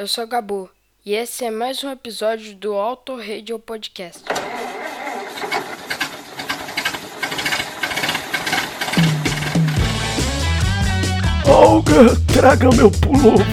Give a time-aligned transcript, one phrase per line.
[0.00, 0.70] eu sou Gabu
[1.04, 4.24] e esse é mais um episódio do Auto Radio Podcast.
[11.46, 13.44] Olga, traga meu pullover.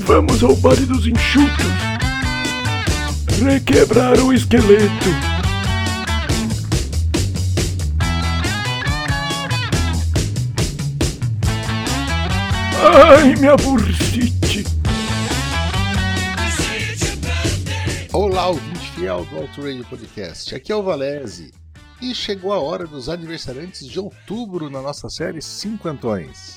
[0.00, 1.64] Vamos ao baile dos enxutos.
[3.40, 5.08] Requebrar o esqueleto.
[12.82, 14.37] Ai, minha bursite.
[18.10, 20.54] Olá, ouvinte fiel do Auto Radio Podcast.
[20.54, 21.52] Aqui é o Valese.
[22.00, 26.56] E chegou a hora dos aniversariantes de outubro na nossa série Cinquentões.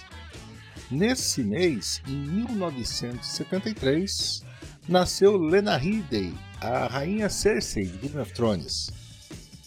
[0.90, 4.46] Nesse mês, em 1973,
[4.88, 8.90] nasceu Lena Headey, a rainha Cersei de Game of Thrones.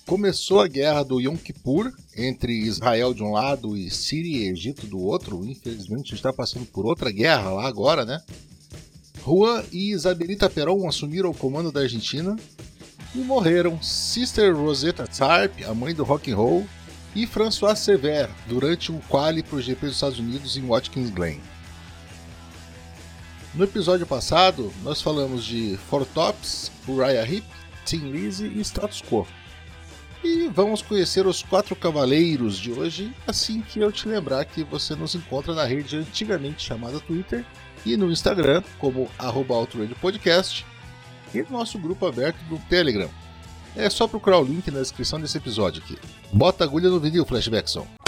[0.06, 4.87] Começou a guerra do Yom Kippur entre Israel de um lado e Síria e Egito
[4.87, 5.45] do outro.
[5.45, 8.23] Infelizmente está passando por outra guerra lá agora, né?
[9.27, 12.36] Juan e Isabelita Perón assumiram o comando da Argentina
[13.14, 16.67] e morreram Sister Rosetta Tharpe, a mãe do rock and roll,
[17.14, 21.41] e François Sever durante o quali para o GP dos Estados Unidos em Watkins Glen.
[23.55, 27.47] No episódio passado, nós falamos de Four Tops, Uriah Heep,
[27.86, 29.27] Tim Lizzy e Status Quo.
[30.22, 34.95] E vamos conhecer os quatro cavaleiros de hoje, assim que eu te lembrar que você
[34.95, 37.45] nos encontra na rede antigamente chamada Twitter
[37.84, 39.54] e no Instagram como arroba
[40.00, 40.64] Podcast
[41.34, 43.10] e no nosso grupo aberto do Telegram.
[43.77, 45.98] É só procurar o link na descrição desse episódio aqui.
[46.32, 48.03] Bota agulha no vídeo, Flashbackson.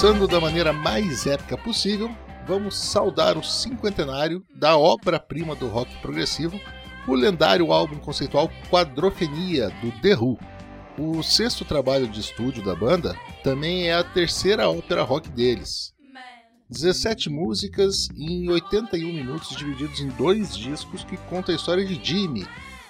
[0.00, 2.10] Começando da maneira mais épica possível,
[2.46, 6.58] vamos saudar o cinquentenário da obra-prima do rock progressivo,
[7.06, 10.38] o lendário álbum conceitual Quadrofenia do The Who.
[10.98, 15.92] O sexto trabalho de estúdio da banda também é a terceira ópera rock deles.
[16.70, 22.48] 17 músicas em 81 minutos divididos em dois discos que conta a história de Jimmy,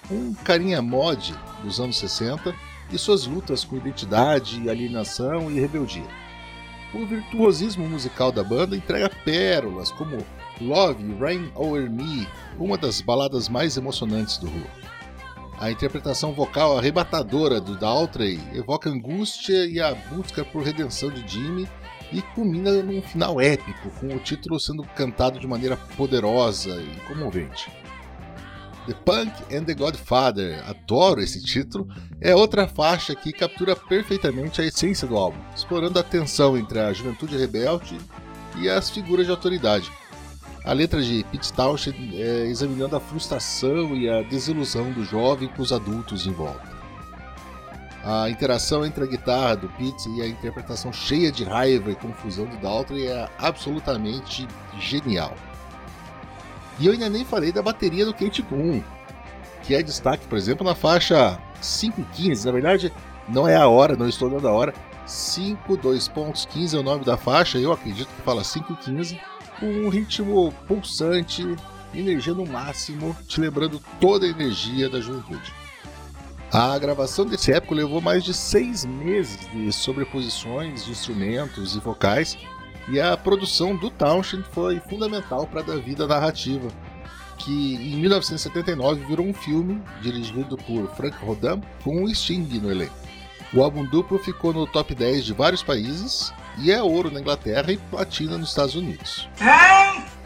[0.09, 2.55] um carinha mod dos anos 60
[2.89, 6.20] e suas lutas com identidade, alienação e rebeldia.
[6.93, 10.17] O virtuosismo musical da banda entrega pérolas como
[10.59, 12.27] Love Rain Over Me,
[12.59, 14.63] uma das baladas mais emocionantes do Who.
[15.57, 21.69] A interpretação vocal arrebatadora do Daltrey evoca angústia e a busca por redenção de Jimmy
[22.11, 27.71] e culmina num final épico, com o título sendo cantado de maneira poderosa e comovente.
[28.87, 31.87] The Punk and the Godfather, adoro esse título,
[32.19, 36.91] é outra faixa que captura perfeitamente a essência do álbum, explorando a tensão entre a
[36.91, 37.97] juventude rebelde
[38.57, 39.91] e as figuras de autoridade.
[40.65, 45.61] A letra de Pete Townshend é examinando a frustração e a desilusão do jovem com
[45.61, 46.71] os adultos em volta.
[48.03, 52.45] A interação entre a guitarra do Pete e a interpretação cheia de raiva e confusão
[52.45, 54.47] do Daltrey é absolutamente
[54.79, 55.35] genial.
[56.79, 58.81] E eu ainda nem falei da bateria do Kate Boom,
[59.63, 62.45] que é destaque, por exemplo, na faixa 5.15.
[62.45, 62.93] Na verdade,
[63.27, 64.73] não é a hora, não estou dando a hora.
[65.05, 69.19] 5, 2 pontos, 15 é o nome da faixa, eu acredito que fala 5.15,
[69.59, 71.55] com um ritmo pulsante,
[71.93, 75.53] energia no máximo, te lembrando toda a energia da juventude.
[76.51, 82.37] A gravação desse épico levou mais de seis meses de sobreposições de instrumentos e vocais,
[82.87, 86.67] e a produção do Townshend foi fundamental para dar vida à narrativa,
[87.37, 92.93] que em 1979 virou um filme dirigido por Frank Rodin com Sting no elenco.
[93.53, 97.71] O álbum duplo ficou no top 10 de vários países e é ouro na Inglaterra
[97.71, 99.27] e platina nos Estados Unidos.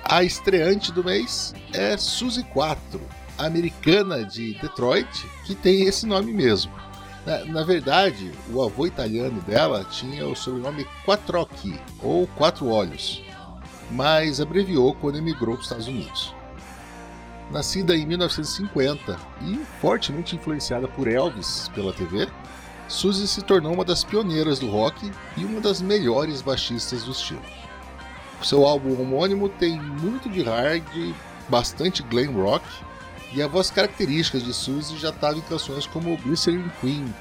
[0.03, 3.01] A estreante do mês é Suzy 4,
[3.37, 6.71] americana de Detroit, que tem esse nome mesmo.
[7.25, 13.23] Na, na, verdade, o avô italiano dela tinha o sobrenome Quattrocchi, ou Quatro Olhos,
[13.89, 16.35] mas abreviou quando emigrou para os Estados Unidos.
[17.51, 22.27] Nascida em 1950 e fortemente influenciada por Elvis pela TV,
[22.87, 27.41] Suzy se tornou uma das pioneiras do rock e uma das melhores baixistas do estilo.
[28.43, 30.85] Seu álbum homônimo tem muito de hard,
[31.49, 32.63] bastante glam rock
[33.35, 37.13] e a voz característica de Suzy já estava em canções como Glycerin Queen,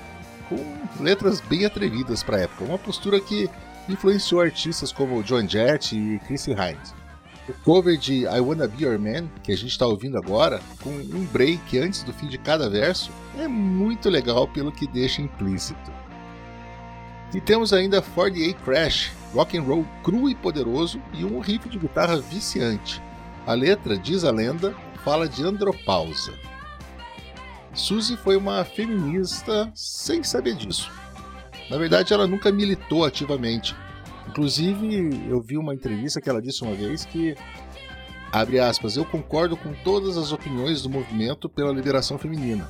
[0.49, 3.51] com letras bem atrevidas para a época, uma postura que
[3.89, 6.95] influenciou artistas como John Jett e Chrissy Hines.
[7.49, 10.91] O cover de I Wanna Be Your Man, que a gente está ouvindo agora, com
[10.91, 15.93] um break antes do fim de cada verso, é muito legal pelo que deixa implícito.
[17.35, 21.77] E temos ainda 48 Crash, rock and roll cru e poderoso e um riff de
[21.77, 23.03] guitarra viciante.
[23.45, 26.33] A letra, diz a lenda, fala de andropausa.
[27.75, 30.91] Suzy foi uma feminista sem saber disso.
[31.69, 33.75] Na verdade, ela nunca militou ativamente.
[34.29, 37.37] Inclusive, eu vi uma entrevista que ela disse uma vez que,
[38.33, 42.69] abre aspas, eu concordo com todas as opiniões do movimento pela liberação feminina,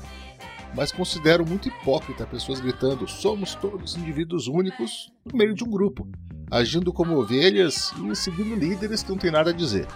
[0.75, 6.07] mas considero muito hipócrita pessoas gritando somos todos indivíduos únicos no meio de um grupo,
[6.51, 9.87] agindo como ovelhas e seguindo líderes que não têm nada a dizer.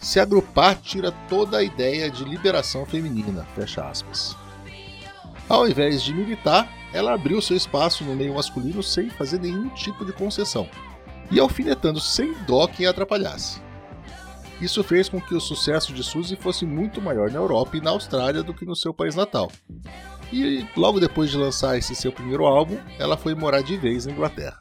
[0.00, 4.34] Se agrupar tira toda a ideia de liberação feminina, fecha aspas.
[5.48, 10.04] Ao invés de militar, ela abriu seu espaço no meio masculino sem fazer nenhum tipo
[10.04, 10.68] de concessão,
[11.30, 13.60] e alfinetando sem dó quem atrapalhasse.
[14.60, 17.90] Isso fez com que o sucesso de Suzy fosse muito maior na Europa e na
[17.90, 19.50] Austrália do que no seu país natal.
[20.32, 24.12] E logo depois de lançar esse seu primeiro álbum, ela foi morar de vez na
[24.12, 24.60] Inglaterra.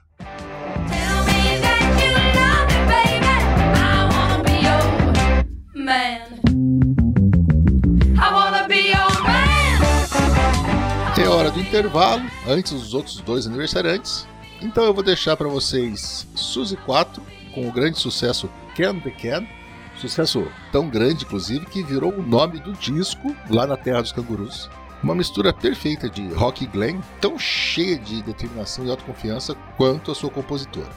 [11.70, 14.28] Intervalo, antes dos outros dois aniversariantes.
[14.60, 17.22] Então eu vou deixar para vocês Suzy 4
[17.54, 19.46] com o grande sucesso Can the Can.
[19.96, 24.68] Sucesso tão grande, inclusive, que virou o nome do disco lá na Terra dos Cangurus.
[25.04, 30.16] Uma mistura perfeita de rock e glam, tão cheia de determinação e autoconfiança quanto a
[30.16, 30.90] sua compositora.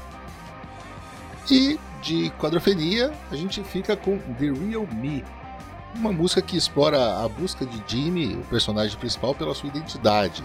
[1.50, 5.22] E de quadrofenia, a gente fica com The Real Me,
[5.94, 10.42] uma música que explora a busca de Jimmy, o personagem principal, pela sua identidade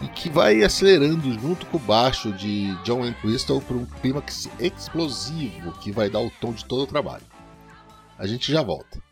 [0.00, 5.72] e que vai acelerando junto com o baixo de John Entwistle para um clímax explosivo
[5.72, 7.24] que vai dar o tom de todo o trabalho.
[8.16, 9.02] A gente já volta.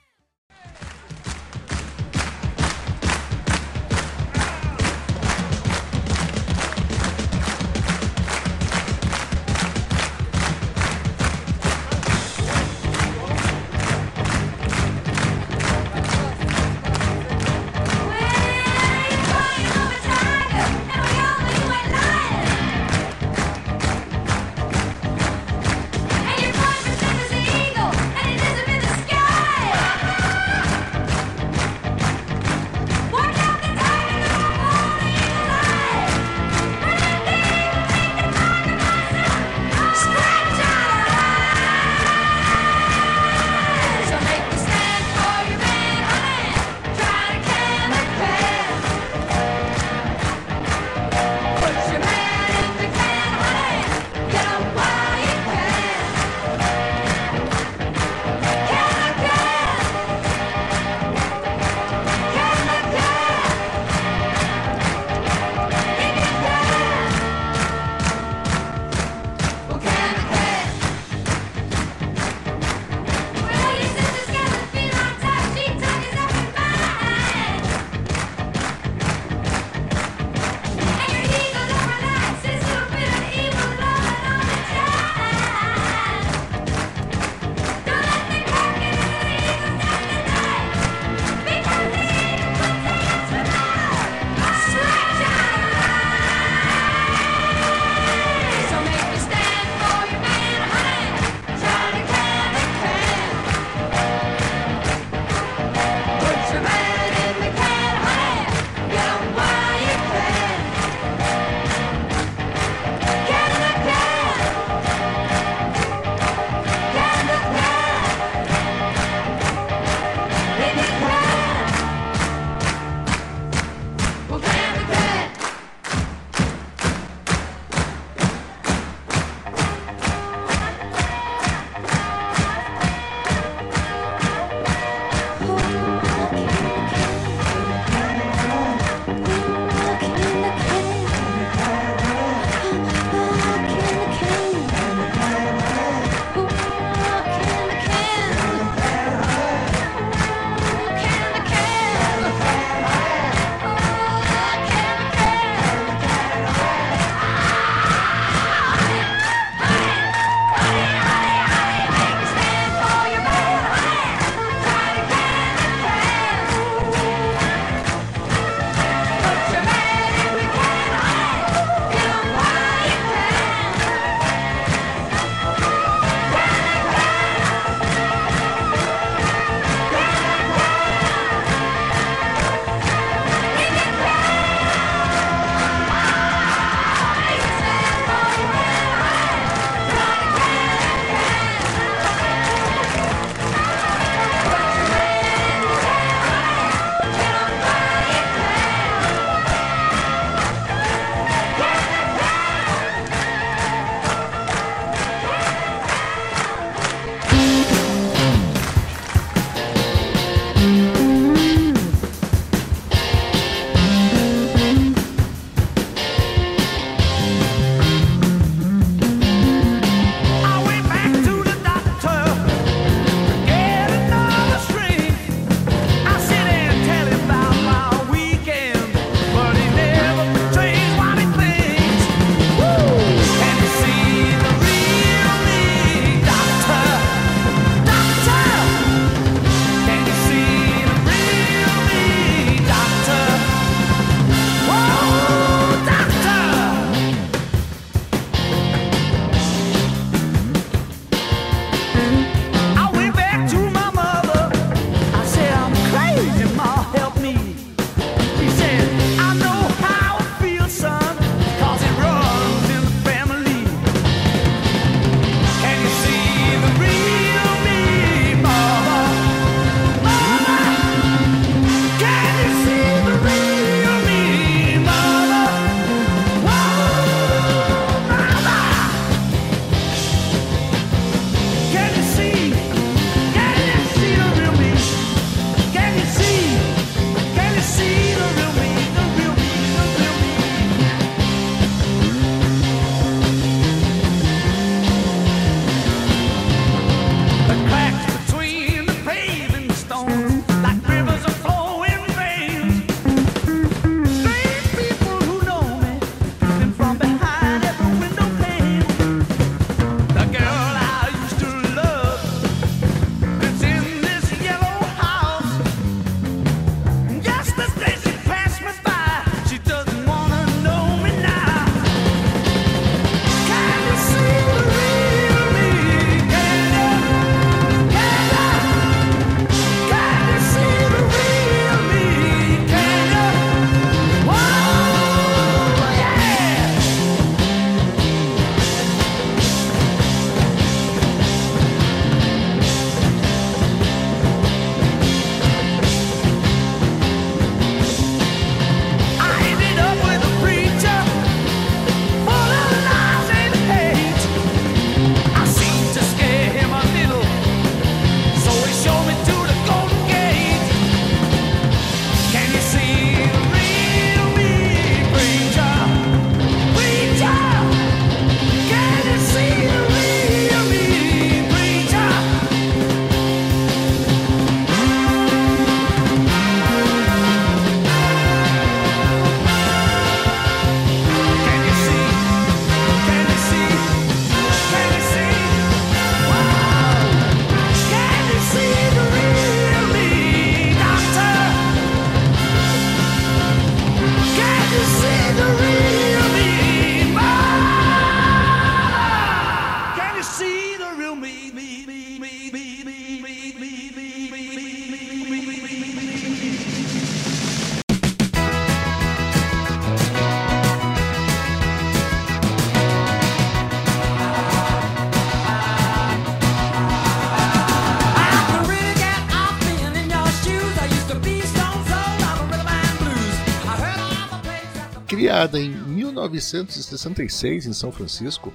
[425.17, 428.53] Criada em 1966 em São Francisco,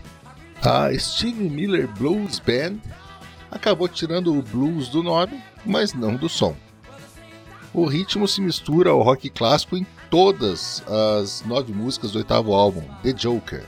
[0.62, 2.78] a Steve Miller Blues Band
[3.50, 6.56] acabou tirando o blues do nome, mas não do som.
[7.74, 12.84] O ritmo se mistura ao rock clássico em todas as nove músicas do oitavo álbum,
[13.02, 13.66] The Joker,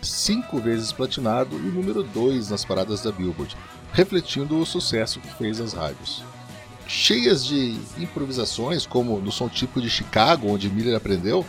[0.00, 3.56] cinco vezes platinado e número 2 nas paradas da Billboard,
[3.92, 6.22] refletindo o sucesso que fez as rádios.
[6.86, 11.44] Cheias de improvisações, como no som típico de Chicago, onde Miller aprendeu,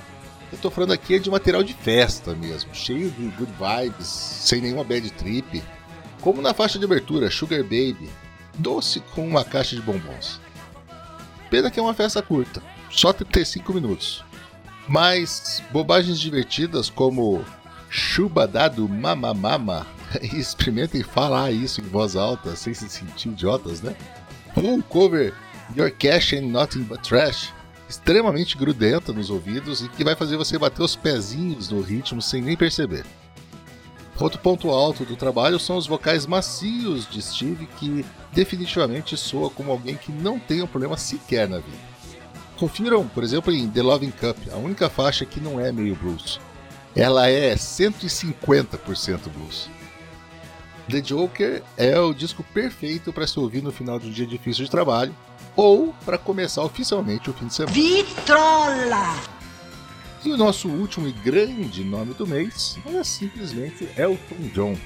[0.52, 4.84] eu tô falando aqui de material de festa mesmo, cheio de good vibes, sem nenhuma
[4.84, 5.64] bad trip,
[6.20, 8.10] como na faixa de abertura Sugar Baby,
[8.58, 10.40] doce com uma caixa de bombons.
[11.50, 14.24] Pena que é uma festa curta, só 35 minutos.
[14.88, 17.46] Mas bobagens divertidas como
[17.90, 19.88] Chubadado Mama Mama,
[20.34, 23.96] experimentem falar isso em voz alta sem se sentir idiotas, né?
[24.56, 25.34] Ou o cover
[25.76, 27.54] Your Cash Ain't Nothing But Trash,
[27.92, 32.42] extremamente grudenta nos ouvidos e que vai fazer você bater os pezinhos no ritmo sem
[32.42, 33.06] nem perceber.
[34.18, 39.72] Outro ponto alto do trabalho são os vocais macios de Steve, que definitivamente soa como
[39.72, 41.92] alguém que não tem um problema sequer na vida.
[42.58, 46.40] Confiram, por exemplo, em The Loving Cup, a única faixa que não é meio blues.
[46.96, 49.70] Ela é 150% blues.
[50.90, 54.64] The Joker é o disco perfeito para se ouvir no final de um dia difícil
[54.64, 55.14] de trabalho
[55.56, 57.74] ou para começar oficialmente o fim de semana.
[57.74, 59.42] Vitrola!
[60.24, 64.78] E o nosso último e grande nome do mês é simplesmente Elton John,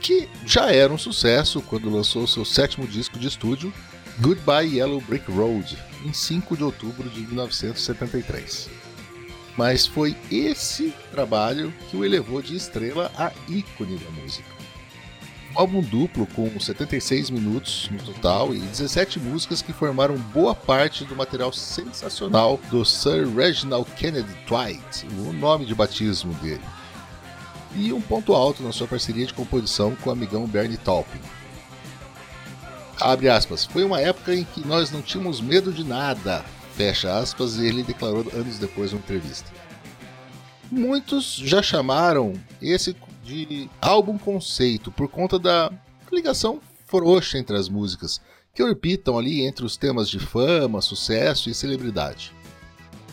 [0.00, 3.72] que já era um sucesso quando lançou seu sétimo disco de estúdio,
[4.18, 5.76] Goodbye Yellow Brick Road,
[6.06, 8.70] em 5 de outubro de 1973.
[9.58, 14.48] Mas foi esse trabalho que o elevou de estrela a ícone da música.
[15.56, 21.02] Um álbum duplo com 76 minutos no total e 17 músicas que formaram boa parte
[21.02, 26.60] do material sensacional do Sir Reginald Kennedy Dwight, o nome de batismo dele.
[27.74, 31.20] E um ponto alto na sua parceria de composição com o amigão Bernie Taupin.
[33.00, 36.44] Abre aspas, foi uma época em que nós não tínhamos medo de nada,
[36.76, 39.50] fecha aspas, e ele declarou anos depois numa entrevista.
[40.70, 42.92] Muitos já chamaram esse
[43.26, 45.72] de álbum conceito por conta da
[46.12, 48.20] ligação frouxa entre as músicas,
[48.54, 52.32] que orbitam ali entre os temas de fama, sucesso e celebridade.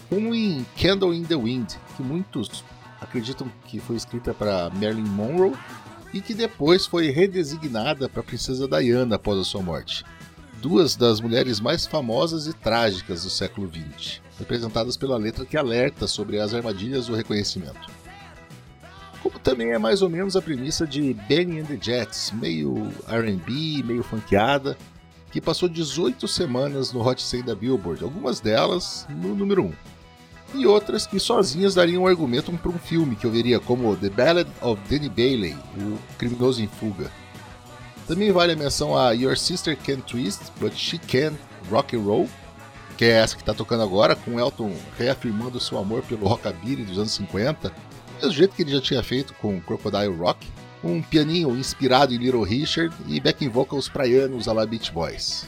[0.07, 2.63] Como em Candle in the Wind, que muitos
[3.01, 5.57] acreditam que foi escrita para Marilyn Monroe
[6.13, 10.05] e que depois foi redesignada para a princesa Diana após a sua morte.
[10.61, 16.05] Duas das mulheres mais famosas e trágicas do século XX, representadas pela letra que alerta
[16.05, 18.02] sobre as armadilhas do reconhecimento
[19.23, 23.81] como também é mais ou menos a premissa de Benny and the Jets, meio R&B,
[23.83, 24.77] meio funkeada,
[25.31, 29.73] que passou 18 semanas no Hot 100 da Billboard, algumas delas no número 1.
[30.55, 34.09] E outras que sozinhas dariam um argumento para um filme que eu veria como The
[34.09, 37.09] Ballad of Danny Bailey, o criminoso em fuga.
[38.05, 41.33] Também vale a menção a Your Sister Can Twist, But She Can
[41.71, 42.29] Rock and Roll,
[42.97, 46.97] que é essa que está tocando agora, com Elton reafirmando seu amor pelo rockabilly dos
[46.97, 47.73] anos 50,
[48.21, 50.47] do jeito que ele já tinha feito com Crocodile Rock,
[50.83, 55.45] um pianinho inspirado em Little Richard e backing vocals praianos à la Beach Boys.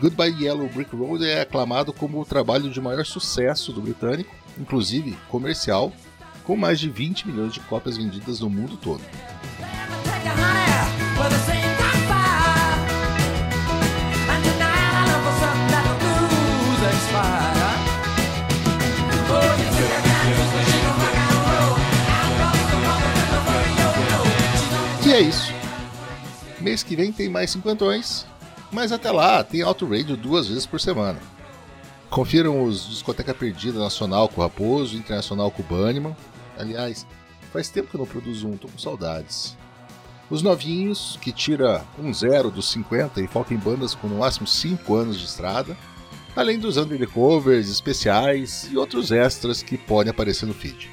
[0.00, 5.16] Goodbye Yellow Brick Road é aclamado como o trabalho de maior sucesso do britânico, inclusive
[5.28, 5.92] comercial,
[6.42, 9.02] com mais de 20 milhões de cópias vendidas no mundo todo.
[25.14, 25.52] É isso.
[26.60, 28.26] Mês que vem tem mais cinquentões,
[28.72, 31.20] mas até lá tem Auto Radio duas vezes por semana.
[32.10, 36.16] Confiram os Discoteca Perdida Nacional com o Raposo, Internacional com o Banniman.
[36.58, 37.06] Aliás,
[37.52, 39.56] faz tempo que eu não produzo um, tô com saudades.
[40.28, 44.48] Os novinhos, que tira um zero dos 50 e foca em bandas com no máximo
[44.48, 45.76] 5 anos de estrada,
[46.34, 50.90] além dos undercovers, especiais e outros extras que podem aparecer no feed.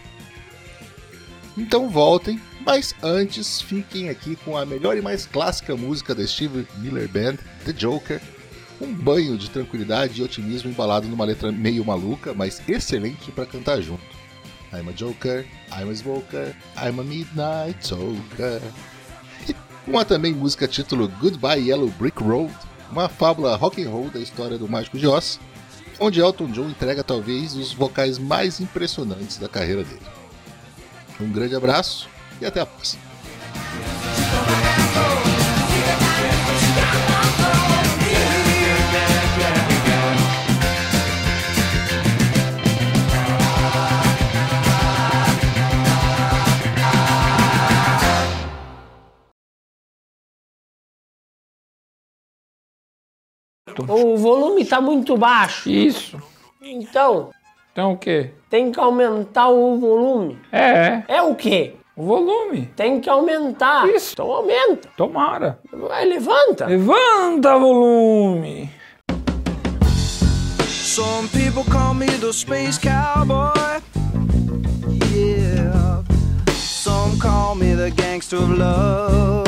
[1.58, 6.66] Então voltem, mas antes fiquem aqui com a melhor e mais clássica música da Steve
[6.78, 8.22] Miller Band, The Joker.
[8.80, 13.82] Um banho de tranquilidade e otimismo embalado numa letra meio maluca, mas excelente para cantar
[13.82, 14.04] junto.
[14.74, 15.46] I'm a Joker,
[15.78, 18.62] I'm a Smoker, I'm a Midnight Toker.
[19.48, 22.54] E uma também música título Goodbye Yellow Brick Road,
[22.90, 25.40] uma fábula rock and roll da história do Mágico de Oz,
[26.00, 30.21] onde Elton John entrega talvez os vocais mais impressionantes da carreira dele.
[31.22, 32.10] Um grande abraço
[32.42, 33.12] e até a próxima.
[53.88, 55.70] O volume está muito baixo.
[55.70, 56.22] Isso.
[56.62, 57.32] Então,
[57.72, 58.32] então o quê?
[58.50, 60.38] tem que aumentar o volume.
[60.52, 61.76] É, É o quê?
[61.96, 62.70] o volume.
[62.76, 63.88] Tem que aumentar.
[63.88, 64.14] Isso.
[64.14, 64.90] Então aumenta.
[64.98, 65.60] Tomara.
[65.72, 66.66] Vai, levanta.
[66.66, 68.70] Levanta volume.
[70.68, 73.82] Some people call me the space cowboy.
[75.14, 76.04] Yeah.
[76.58, 79.48] Some call me the gangster of love.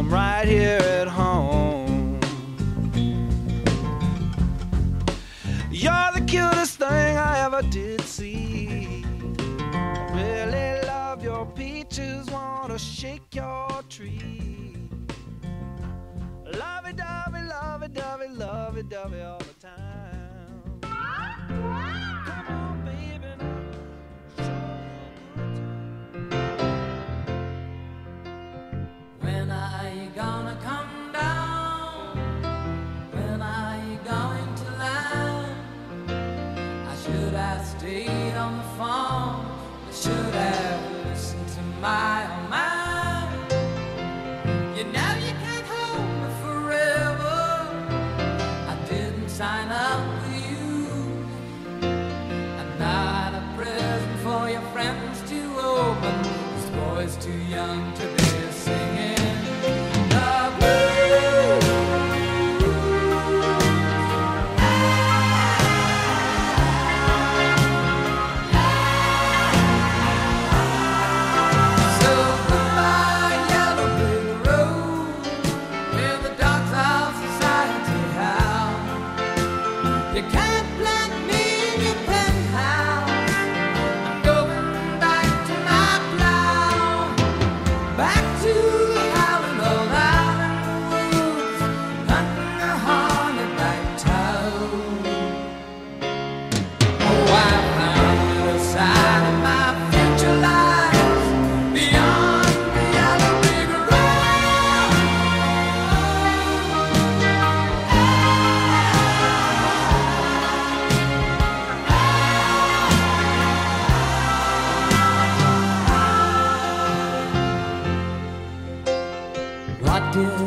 [0.00, 2.18] I'm right here at home.
[5.70, 9.04] You're the cutest thing I ever did see.
[10.14, 14.88] Really love your peaches, wanna shake your tree.
[16.46, 19.99] Lovey dovey, lovey dovey, lovey dovey all the time.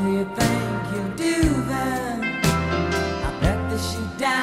[0.04, 2.24] do you think you do then?
[3.24, 4.43] I bet that you die.